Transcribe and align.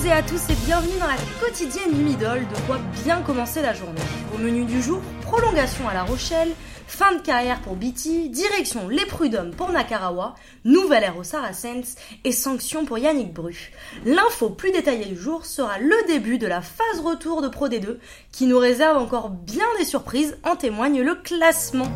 toutes 0.00 0.08
et 0.08 0.12
à 0.12 0.22
tous 0.22 0.48
et 0.50 0.54
bienvenue 0.66 0.98
dans 0.98 1.06
la 1.06 1.16
quotidienne 1.40 1.92
du 1.92 2.02
Middle, 2.02 2.46
de 2.48 2.60
quoi 2.66 2.78
bien 3.04 3.20
commencer 3.22 3.60
la 3.60 3.74
journée. 3.74 4.00
Au 4.34 4.38
menu 4.38 4.64
du 4.64 4.80
jour, 4.80 5.00
prolongation 5.22 5.88
à 5.88 5.94
La 5.94 6.04
Rochelle, 6.04 6.50
fin 6.86 7.14
de 7.16 7.20
carrière 7.20 7.60
pour 7.60 7.76
BT, 7.76 8.28
direction 8.28 8.88
les 8.88 9.04
Prud'hommes 9.06 9.50
pour 9.50 9.70
Nakarawa, 9.70 10.34
nouvelle 10.64 11.04
ère 11.04 11.18
au 11.18 11.24
Saracens 11.24 11.96
et 12.24 12.32
sanctions 12.32 12.84
pour 12.84 12.98
Yannick 12.98 13.32
Bru. 13.32 13.72
L'info 14.06 14.50
plus 14.50 14.70
détaillée 14.70 15.06
du 15.06 15.16
jour 15.16 15.44
sera 15.44 15.78
le 15.78 15.96
début 16.06 16.38
de 16.38 16.46
la 16.46 16.62
phase 16.62 17.00
retour 17.02 17.42
de 17.42 17.48
Pro 17.48 17.68
D2 17.68 17.98
qui 18.32 18.46
nous 18.46 18.58
réserve 18.58 18.96
encore 18.96 19.28
bien 19.28 19.66
des 19.78 19.84
surprises, 19.84 20.38
en 20.44 20.56
témoigne 20.56 21.02
le 21.02 21.14
classement. 21.14 21.88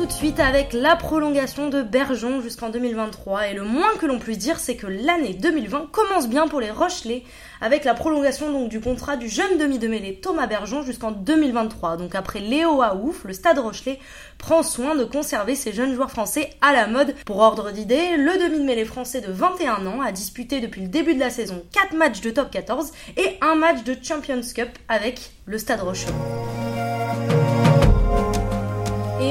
Tout 0.00 0.06
de 0.06 0.12
suite 0.12 0.40
avec 0.40 0.72
la 0.72 0.96
prolongation 0.96 1.68
de 1.68 1.82
Bergeon 1.82 2.40
jusqu'en 2.40 2.70
2023. 2.70 3.48
Et 3.48 3.52
le 3.52 3.64
moins 3.64 3.94
que 4.00 4.06
l'on 4.06 4.18
puisse 4.18 4.38
dire, 4.38 4.58
c'est 4.58 4.74
que 4.74 4.86
l'année 4.86 5.34
2020 5.34 5.90
commence 5.92 6.26
bien 6.26 6.48
pour 6.48 6.58
les 6.58 6.70
Rochelais, 6.70 7.22
avec 7.60 7.84
la 7.84 7.92
prolongation 7.92 8.50
donc 8.50 8.70
du 8.70 8.80
contrat 8.80 9.18
du 9.18 9.28
jeune 9.28 9.58
demi 9.58 9.78
de 9.78 9.88
mêlée 9.88 10.18
Thomas 10.18 10.46
Bergeon 10.46 10.82
jusqu'en 10.84 11.10
2023. 11.10 11.98
Donc 11.98 12.14
après 12.14 12.40
Léo 12.40 12.80
Aouf, 12.80 13.24
le 13.24 13.34
Stade 13.34 13.58
Rochelet 13.58 13.98
prend 14.38 14.62
soin 14.62 14.94
de 14.94 15.04
conserver 15.04 15.54
ses 15.54 15.74
jeunes 15.74 15.94
joueurs 15.94 16.10
français 16.10 16.48
à 16.62 16.72
la 16.72 16.86
mode. 16.86 17.14
Pour 17.26 17.40
ordre 17.40 17.70
d'idée, 17.70 18.16
le 18.16 18.42
demi 18.42 18.58
de 18.58 18.64
mêlée 18.64 18.86
français 18.86 19.20
de 19.20 19.30
21 19.30 19.84
ans 19.84 20.00
a 20.00 20.12
disputé 20.12 20.60
depuis 20.60 20.80
le 20.80 20.88
début 20.88 21.14
de 21.14 21.20
la 21.20 21.28
saison 21.28 21.62
4 21.74 21.94
matchs 21.94 22.22
de 22.22 22.30
top 22.30 22.50
14 22.50 22.92
et 23.18 23.36
un 23.42 23.54
match 23.54 23.84
de 23.84 23.94
Champions 24.02 24.40
Cup 24.54 24.70
avec 24.88 25.32
le 25.44 25.58
Stade 25.58 25.82
Rochelet. 25.82 26.39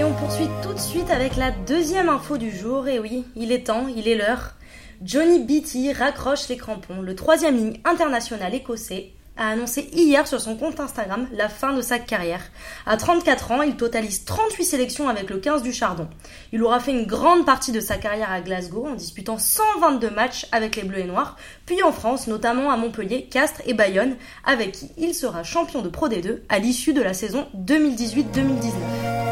On 0.09 0.13
poursuit 0.13 0.49
tout 0.63 0.73
de 0.73 0.79
suite 0.79 1.11
avec 1.11 1.35
la 1.35 1.51
deuxième 1.51 2.09
info 2.09 2.37
du 2.37 2.51
jour. 2.51 2.88
Et 2.88 2.99
oui, 2.99 3.25
il 3.35 3.52
est 3.52 3.67
temps, 3.67 3.88
il 3.88 4.07
est 4.07 4.16
l'heure. 4.16 4.55
Johnny 5.03 5.39
Beattie 5.39 5.93
raccroche 5.93 6.47
les 6.47 6.57
crampons. 6.57 7.01
Le 7.01 7.16
troisième 7.16 7.55
ligne 7.55 7.79
international 7.85 8.55
écossais 8.55 9.11
a 9.38 9.49
annoncé 9.49 9.88
hier 9.93 10.27
sur 10.27 10.41
son 10.41 10.57
compte 10.57 10.79
Instagram 10.79 11.27
la 11.31 11.47
fin 11.47 11.73
de 11.73 11.81
sa 11.81 11.99
carrière. 11.99 12.41
À 12.85 12.97
34 12.97 13.51
ans, 13.51 13.61
il 13.61 13.75
totalise 13.77 14.25
38 14.25 14.66
sélections 14.66 15.09
avec 15.09 15.29
le 15.29 15.38
15 15.38 15.61
du 15.61 15.71
Chardon. 15.71 16.07
Il 16.51 16.63
aura 16.63 16.79
fait 16.79 16.91
une 16.91 17.05
grande 17.05 17.45
partie 17.45 17.71
de 17.71 17.79
sa 17.79 17.97
carrière 17.97 18.31
à 18.31 18.41
Glasgow 18.41 18.88
en 18.88 18.95
disputant 18.95 19.38
122 19.38 20.09
matchs 20.09 20.47
avec 20.51 20.75
les 20.75 20.83
Bleus 20.83 20.99
et 20.99 21.05
Noirs, 21.05 21.38
puis 21.66 21.83
en 21.83 21.91
France, 21.91 22.27
notamment 22.27 22.71
à 22.71 22.77
Montpellier, 22.77 23.27
Castres 23.31 23.61
et 23.66 23.73
Bayonne, 23.73 24.16
avec 24.44 24.71
qui 24.71 24.91
il 24.97 25.13
sera 25.13 25.44
champion 25.44 25.81
de 25.81 25.89
Pro 25.89 26.09
D2 26.09 26.39
à 26.49 26.57
l'issue 26.57 26.94
de 26.94 27.01
la 27.01 27.13
saison 27.13 27.47
2018-2019. 27.55 29.28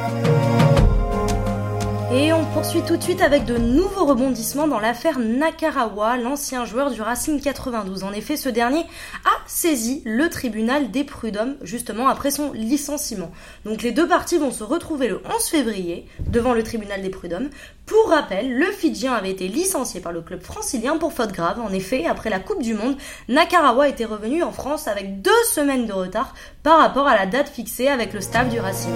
Et 2.10 2.32
on 2.32 2.46
poursuit 2.46 2.84
tout 2.88 2.96
de 2.96 3.04
suite 3.04 3.22
avec 3.22 3.44
de 3.44 3.58
nouveaux 3.58 4.06
rebondissements 4.06 4.70
dans 4.70 4.80
l'affaire 4.80 5.20
Nakarawa, 5.20 6.16
l'ancien 6.16 6.64
joueur 6.64 6.90
du 6.90 7.02
Racing 7.02 7.42
92. 7.42 8.06
En 8.06 8.14
effet, 8.14 8.38
ce 8.38 8.48
dernier 8.48 8.80
a 9.26 9.32
saisi 9.46 10.04
le 10.06 10.30
tribunal 10.30 10.90
des 10.90 11.04
prud'hommes 11.04 11.58
justement 11.64 12.08
après 12.08 12.32
son 12.32 12.54
licenciement. 12.54 13.30
Donc 13.66 13.84
les 13.84 13.92
deux 13.92 14.08
parties 14.08 14.38
vont 14.38 14.52
se 14.52 14.64
retrouver 14.64 15.10
le 15.10 15.22
11 15.26 15.48
février 15.50 16.08
devant 16.32 16.54
le 16.54 16.64
tribunal 16.64 17.02
des 17.02 17.10
prud'hommes. 17.10 17.50
Pour 17.86 18.10
rappel, 18.10 18.58
le 18.58 18.68
Fidjien 18.68 19.12
avait 19.12 19.32
été 19.32 19.50
licencié 19.50 20.00
par 20.00 20.14
le 20.14 20.22
club 20.22 20.42
francilien 20.42 20.96
pour 20.96 21.12
faute 21.12 21.34
grave. 21.34 21.60
En 21.60 21.74
effet, 21.74 22.06
après 22.06 22.30
la 22.30 22.40
Coupe 22.40 22.64
du 22.64 22.74
Monde, 22.74 22.96
Nakarawa 23.28 23.90
était 23.90 24.06
revenu 24.06 24.44
en 24.44 24.54
France 24.54 24.88
avec 24.88 25.22
deux 25.22 25.44
semaines 25.52 25.86
de 25.86 25.94
retard 25.94 26.34
par 26.64 26.80
rapport 26.80 27.08
à 27.08 27.18
la 27.18 27.26
date 27.26 27.50
fixée 27.50 27.90
avec 27.90 28.14
le 28.14 28.22
staff 28.22 28.48
du 28.48 28.62
Racing. 28.62 28.96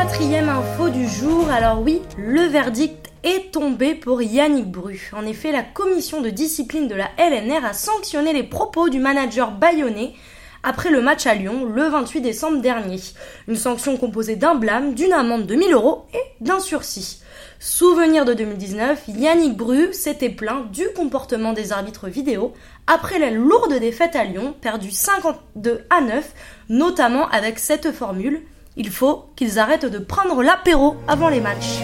Quatrième 0.00 0.48
info 0.48 0.90
du 0.90 1.08
jour, 1.08 1.50
alors 1.50 1.82
oui, 1.82 2.00
le 2.16 2.42
verdict 2.42 3.10
est 3.24 3.50
tombé 3.50 3.96
pour 3.96 4.22
Yannick 4.22 4.70
Bru. 4.70 5.10
En 5.12 5.26
effet, 5.26 5.50
la 5.50 5.64
commission 5.64 6.20
de 6.20 6.30
discipline 6.30 6.86
de 6.86 6.94
la 6.94 7.10
LNR 7.18 7.64
a 7.64 7.72
sanctionné 7.72 8.32
les 8.32 8.44
propos 8.44 8.90
du 8.90 9.00
manager 9.00 9.50
bayonnais 9.50 10.12
après 10.62 10.90
le 10.90 11.02
match 11.02 11.26
à 11.26 11.34
Lyon 11.34 11.64
le 11.64 11.88
28 11.88 12.20
décembre 12.20 12.62
dernier. 12.62 13.00
Une 13.48 13.56
sanction 13.56 13.96
composée 13.96 14.36
d'un 14.36 14.54
blâme, 14.54 14.94
d'une 14.94 15.12
amende 15.12 15.46
de 15.46 15.56
1000 15.56 15.72
euros 15.72 16.06
et 16.14 16.44
d'un 16.44 16.60
sursis. 16.60 17.20
Souvenir 17.58 18.24
de 18.24 18.34
2019, 18.34 19.02
Yannick 19.08 19.56
Bru 19.56 19.92
s'était 19.92 20.30
plaint 20.30 20.70
du 20.70 20.84
comportement 20.94 21.54
des 21.54 21.72
arbitres 21.72 22.06
vidéo 22.06 22.52
après 22.86 23.18
la 23.18 23.32
lourde 23.32 23.74
défaite 23.80 24.14
à 24.14 24.22
Lyon, 24.22 24.54
perdue 24.60 24.92
52 24.92 25.86
à 25.90 26.00
9, 26.02 26.34
notamment 26.68 27.28
avec 27.30 27.58
cette 27.58 27.90
formule 27.90 28.42
il 28.78 28.90
faut 28.90 29.24
qu'ils 29.34 29.58
arrêtent 29.58 29.84
de 29.84 29.98
prendre 29.98 30.40
l'apéro 30.42 30.96
avant 31.08 31.28
les 31.28 31.40
matchs. 31.40 31.80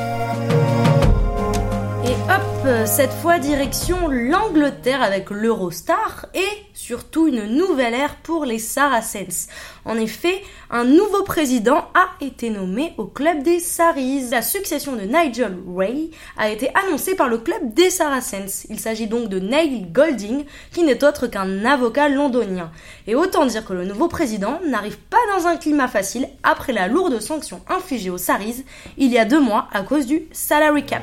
Et 2.05 2.13
hop, 2.31 2.54
cette 2.87 3.13
fois 3.13 3.39
direction 3.39 4.09
l'Angleterre 4.09 5.03
avec 5.03 5.29
l'Eurostar 5.31 6.27
et 6.35 6.49
surtout 6.73 7.27
une 7.27 7.45
nouvelle 7.45 7.93
ère 7.93 8.17
pour 8.17 8.47
les 8.47 8.59
Saracens. 8.59 9.49
En 9.85 9.99
effet, 9.99 10.43
un 10.71 10.85
nouveau 10.85 11.25
président 11.25 11.89
a 11.95 12.25
été 12.25 12.49
nommé 12.49 12.95
au 12.97 13.05
club 13.05 13.43
des 13.43 13.61
Saris. 13.61 14.31
La 14.31 14.41
succession 14.41 14.97
de 14.97 15.03
Nigel 15.03 15.59
Ray 15.77 16.11
a 16.39 16.49
été 16.49 16.71
annoncée 16.75 17.15
par 17.15 17.29
le 17.29 17.39
club 17.39 17.75
des 17.75 17.91
Saracens. 17.91 18.67
Il 18.71 18.81
s'agit 18.81 19.09
donc 19.09 19.29
de 19.29 19.41
Neil 19.41 19.87
Golding, 19.93 20.45
qui 20.73 20.85
n'est 20.85 21.05
autre 21.05 21.27
qu'un 21.27 21.67
avocat 21.67 22.09
londonien. 22.09 22.71
Et 23.07 23.15
autant 23.15 23.45
dire 23.45 23.67
que 23.67 23.75
le 23.75 23.85
nouveau 23.85 24.09
président 24.09 24.61
n'arrive 24.67 24.99
pas 24.99 25.19
dans 25.37 25.47
un 25.47 25.57
climat 25.57 25.89
facile 25.89 26.29
après 26.43 26.73
la 26.73 26.89
lourde 26.89 27.21
sanction 27.21 27.61
infligée 27.69 28.11
aux 28.11 28.19
Saris 28.19 28.65
il 28.97 29.13
y 29.13 29.19
a 29.19 29.25
deux 29.27 29.41
mois 29.41 29.69
à 29.73 29.83
cause 29.83 30.07
du 30.07 30.23
salary 30.33 30.87
cap. 30.87 31.03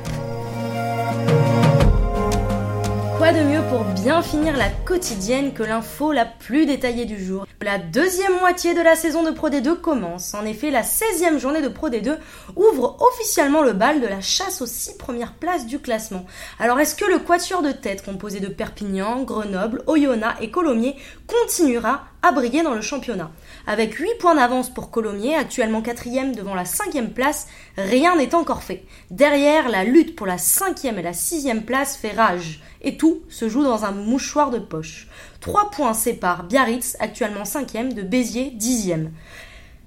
De 3.31 3.43
mieux 3.43 3.61
pour 3.69 3.85
bien 3.85 4.21
finir 4.21 4.57
la 4.57 4.67
quotidienne 4.69 5.53
que 5.53 5.63
l'info 5.63 6.11
la 6.11 6.25
plus 6.25 6.65
détaillée 6.65 7.05
du 7.05 7.23
jour 7.23 7.47
La 7.61 7.77
deuxième 7.77 8.37
moitié 8.39 8.73
de 8.73 8.81
la 8.81 8.97
saison 8.97 9.23
de 9.23 9.31
Pro 9.31 9.47
D2 9.47 9.79
commence. 9.79 10.33
En 10.33 10.43
effet, 10.43 10.69
la 10.69 10.81
16e 10.81 11.37
journée 11.37 11.61
de 11.61 11.69
Pro 11.69 11.87
D2 11.87 12.17
ouvre 12.57 12.97
officiellement 12.99 13.63
le 13.63 13.71
bal 13.71 14.01
de 14.01 14.07
la 14.07 14.19
chasse 14.19 14.61
aux 14.61 14.65
six 14.65 14.97
premières 14.97 15.35
places 15.35 15.65
du 15.65 15.79
classement. 15.79 16.25
Alors 16.59 16.81
est-ce 16.81 16.93
que 16.93 17.09
le 17.09 17.19
quatuor 17.19 17.61
de 17.61 17.71
tête 17.71 18.03
composé 18.03 18.41
de 18.41 18.47
Perpignan, 18.47 19.23
Grenoble, 19.23 19.81
Oyonnax 19.87 20.41
et 20.41 20.51
Colomiers 20.51 20.97
continuera 21.25 22.10
à 22.23 22.31
briller 22.31 22.63
dans 22.63 22.73
le 22.73 22.81
championnat 22.81 23.31
avec 23.67 23.95
8 23.95 24.15
points 24.19 24.35
d'avance 24.35 24.69
pour 24.69 24.91
Colomiers, 24.91 25.35
actuellement 25.35 25.81
4 25.81 26.35
devant 26.35 26.55
la 26.55 26.65
5 26.65 27.13
place, 27.13 27.47
rien 27.77 28.15
n'est 28.15 28.35
encore 28.35 28.63
fait. 28.63 28.83
Derrière, 29.09 29.69
la 29.69 29.83
lutte 29.83 30.15
pour 30.15 30.27
la 30.27 30.37
5 30.37 30.85
et 30.85 30.91
la 31.01 31.13
6 31.13 31.49
place 31.65 31.97
fait 31.97 32.11
rage. 32.11 32.61
Et 32.81 32.97
tout 32.97 33.21
se 33.29 33.49
joue 33.49 33.63
dans 33.63 33.85
un 33.85 33.91
mouchoir 33.91 34.49
de 34.49 34.59
poche. 34.59 35.07
3 35.41 35.69
points 35.69 35.93
séparent 35.93 36.43
Biarritz, 36.43 36.97
actuellement 36.99 37.45
5 37.45 37.93
de 37.93 38.01
Béziers, 38.01 38.51
10 38.51 38.93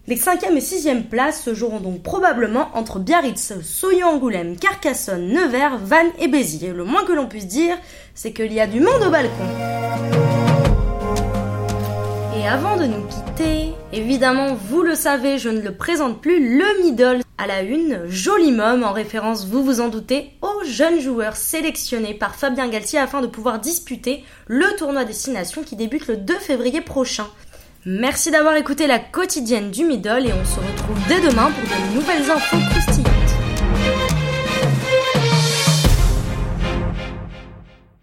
les 0.07 0.17
5e 0.17 0.55
et 0.55 0.61
6e 0.61 1.05
places 1.05 1.43
se 1.43 1.55
joueront 1.55 1.81
donc 1.81 2.03
probablement 2.03 2.69
entre 2.75 2.99
Biarritz, 2.99 3.55
Soyo-Angoulême, 3.63 4.59
Carcassonne, 4.59 5.29
Nevers, 5.29 5.79
Vannes 5.79 6.13
et 6.19 6.29
Béziers. 6.29 6.75
Le 6.75 6.85
moins 6.85 7.07
que 7.07 7.13
l'on 7.13 7.27
puisse 7.27 7.47
dire, 7.47 7.79
c'est 8.15 8.35
qu'il 8.35 8.53
y 8.53 8.61
a 8.61 8.67
du 8.67 8.81
monde 8.81 9.03
au 9.03 9.11
balcon. 9.11 9.74
Et 12.45 12.47
avant 12.47 12.77
de 12.77 12.85
nous 12.85 13.03
quitter, 13.07 13.73
évidemment, 13.95 14.55
vous 14.69 14.83
le 14.83 14.95
savez, 14.95 15.39
je 15.39 15.49
ne 15.49 15.63
le 15.63 15.75
présente 15.75 16.21
plus, 16.21 16.59
le 16.59 16.83
middle 16.83 17.23
à 17.39 17.47
la 17.47 17.63
une, 17.63 18.03
joli 18.07 18.53
mom 18.53 18.85
en 18.85 18.93
référence, 18.93 19.47
vous 19.47 19.65
vous 19.65 19.81
en 19.81 19.89
doutez, 19.89 20.29
aux 20.43 20.63
jeunes 20.67 21.01
joueurs 21.01 21.37
sélectionnés 21.37 22.13
par 22.13 22.35
Fabien 22.35 22.69
Galtier 22.69 22.99
afin 22.99 23.23
de 23.23 23.29
pouvoir 23.29 23.61
disputer 23.61 24.25
le 24.47 24.67
tournoi 24.77 25.07
Destination 25.07 25.63
qui 25.63 25.75
débute 25.75 26.07
le 26.07 26.19
2 26.19 26.35
février 26.35 26.83
prochain. 26.83 27.29
Merci 27.87 28.31
d'avoir 28.31 28.57
écouté 28.57 28.87
la 28.87 28.99
quotidienne 28.99 29.71
du 29.71 29.87
middle 29.87 30.27
et 30.27 30.33
on 30.35 30.45
se 30.45 30.61
retrouve 30.61 30.99
dès 31.09 31.23
demain 31.23 31.51
pour 31.51 31.63
de 31.63 31.95
nouvelles 31.95 32.31
infos 32.31 32.59